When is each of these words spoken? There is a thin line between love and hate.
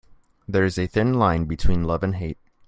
There 0.47 0.65
is 0.65 0.79
a 0.79 0.87
thin 0.87 1.13
line 1.13 1.45
between 1.45 1.83
love 1.83 2.01
and 2.01 2.15
hate. 2.15 2.39